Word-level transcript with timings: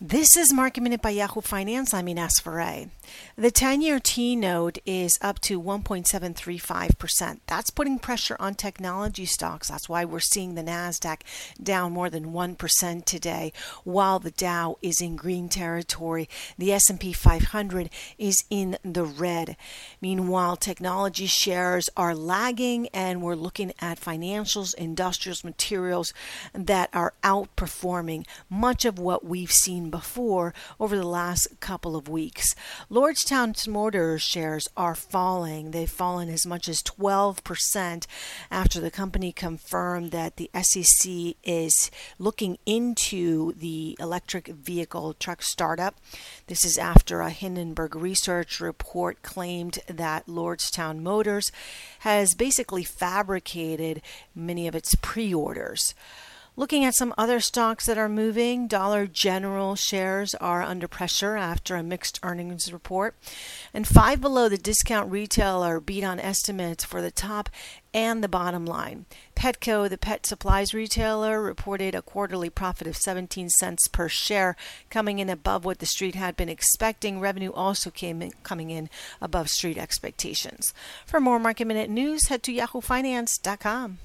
This 0.00 0.36
is 0.36 0.52
Market 0.52 0.80
Minute 0.82 1.02
by 1.02 1.10
Yahoo 1.10 1.40
Finance. 1.40 1.94
I'm 1.94 2.08
Ines 2.08 2.40
Ferre. 2.40 2.90
The 3.36 3.50
10 3.52 3.80
year 3.80 4.00
T 4.00 4.34
note 4.34 4.78
is 4.84 5.16
up 5.22 5.38
to 5.42 5.62
1.735%. 5.62 7.38
That's 7.46 7.70
putting 7.70 8.00
pressure 8.00 8.36
on 8.40 8.56
technology 8.56 9.24
stocks. 9.24 9.68
That's 9.68 9.88
why 9.88 10.04
we're 10.04 10.18
seeing 10.18 10.56
the 10.56 10.64
NASDAQ 10.64 11.20
down 11.62 11.92
more 11.92 12.10
than 12.10 12.32
1% 12.32 13.04
today, 13.04 13.52
while 13.84 14.18
the 14.18 14.32
Dow 14.32 14.78
is 14.82 15.00
in 15.00 15.14
green 15.14 15.48
territory. 15.48 16.28
The 16.58 16.72
S&P 16.72 17.12
500 17.12 17.88
is 18.18 18.44
in 18.50 18.76
the 18.84 19.04
red. 19.04 19.56
Meanwhile, 20.00 20.56
technology 20.56 21.26
shares 21.26 21.88
are 21.96 22.16
lagging, 22.16 22.88
and 22.88 23.22
we're 23.22 23.36
looking 23.36 23.72
at 23.80 24.00
financials, 24.00 24.74
industrials, 24.74 25.44
materials 25.44 26.12
that 26.52 26.90
are 26.92 27.14
outperforming 27.22 28.26
much 28.50 28.84
of 28.84 28.98
what 28.98 29.24
we've 29.24 29.52
seen 29.52 29.83
before 29.90 30.54
over 30.78 30.96
the 30.96 31.06
last 31.06 31.48
couple 31.60 31.96
of 31.96 32.08
weeks. 32.08 32.54
Lordstown 32.90 33.54
Motors 33.68 34.22
shares 34.22 34.68
are 34.76 34.94
falling. 34.94 35.70
They've 35.70 35.90
fallen 35.90 36.28
as 36.28 36.46
much 36.46 36.68
as 36.68 36.82
12% 36.82 38.06
after 38.50 38.80
the 38.80 38.90
company 38.90 39.32
confirmed 39.32 40.10
that 40.10 40.36
the 40.36 40.50
SEC 40.60 41.36
is 41.44 41.90
looking 42.18 42.58
into 42.66 43.52
the 43.52 43.96
electric 44.00 44.48
vehicle 44.48 45.14
truck 45.14 45.42
startup. 45.42 45.96
This 46.46 46.64
is 46.64 46.78
after 46.78 47.20
a 47.20 47.30
Hindenburg 47.30 47.94
research 47.94 48.60
report 48.60 49.22
claimed 49.22 49.78
that 49.86 50.26
Lordstown 50.26 51.00
Motors 51.00 51.52
has 52.00 52.34
basically 52.34 52.84
fabricated 52.84 54.02
many 54.34 54.66
of 54.66 54.74
its 54.74 54.94
pre 54.96 55.32
orders. 55.32 55.94
Looking 56.56 56.84
at 56.84 56.94
some 56.94 57.12
other 57.18 57.40
stocks 57.40 57.86
that 57.86 57.98
are 57.98 58.08
moving, 58.08 58.68
Dollar 58.68 59.08
General 59.08 59.74
shares 59.74 60.36
are 60.36 60.62
under 60.62 60.86
pressure 60.86 61.34
after 61.34 61.74
a 61.74 61.82
mixed 61.82 62.20
earnings 62.22 62.72
report. 62.72 63.16
And 63.72 63.88
five 63.88 64.20
below 64.20 64.48
the 64.48 64.56
discount 64.56 65.10
retailer 65.10 65.80
beat 65.80 66.04
on 66.04 66.20
estimates 66.20 66.84
for 66.84 67.02
the 67.02 67.10
top 67.10 67.48
and 67.92 68.22
the 68.22 68.28
bottom 68.28 68.64
line. 68.64 69.06
Petco, 69.34 69.88
the 69.88 69.98
pet 69.98 70.26
supplies 70.26 70.72
retailer, 70.72 71.42
reported 71.42 71.92
a 71.92 72.02
quarterly 72.02 72.50
profit 72.50 72.86
of 72.86 72.96
17 72.96 73.48
cents 73.48 73.88
per 73.88 74.08
share, 74.08 74.54
coming 74.90 75.18
in 75.18 75.28
above 75.28 75.64
what 75.64 75.80
the 75.80 75.86
street 75.86 76.14
had 76.14 76.36
been 76.36 76.48
expecting. 76.48 77.18
Revenue 77.18 77.52
also 77.52 77.90
came 77.90 78.22
in, 78.22 78.30
coming 78.44 78.70
in 78.70 78.88
above 79.20 79.48
street 79.48 79.76
expectations. 79.76 80.72
For 81.04 81.18
more 81.18 81.40
market 81.40 81.66
minute 81.66 81.90
news, 81.90 82.28
head 82.28 82.44
to 82.44 82.54
yahoofinance.com. 82.54 83.98